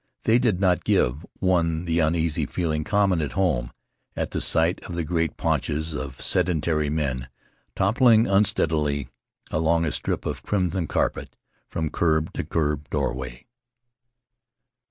[0.23, 3.71] They did not give one the uneasy feeling, common at home,
[4.15, 7.29] at the sight of the great paunches of sedentary men
[7.75, 9.09] toppling unsteadily
[9.51, 11.35] along a strip of crimson carpet,
[11.69, 13.45] from curb to club doorway.